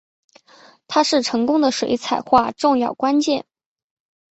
[0.87, 3.45] 它是成功的水彩画重要关键。